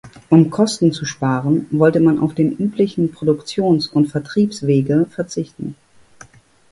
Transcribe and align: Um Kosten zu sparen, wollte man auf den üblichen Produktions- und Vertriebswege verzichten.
Um 0.31 0.49
Kosten 0.49 0.91
zu 0.93 1.05
sparen, 1.05 1.67
wollte 1.69 1.99
man 1.99 2.17
auf 2.17 2.33
den 2.33 2.53
üblichen 2.57 3.11
Produktions- 3.11 3.85
und 3.85 4.07
Vertriebswege 4.07 5.05
verzichten. 5.11 5.75